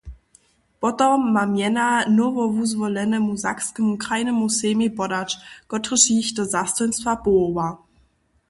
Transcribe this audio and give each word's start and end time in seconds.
Potom 0.79 1.31
ma 1.33 1.43
mjena 1.51 1.87
nowowuzwolenemu 2.15 3.33
Sakskemu 3.43 3.93
krajnemu 4.03 4.45
sejmej 4.59 4.89
podać, 4.99 5.29
kotryž 5.71 6.03
jich 6.11 6.29
do 6.37 6.43
zastojnstwa 6.55 7.11
powoła. 7.23 7.67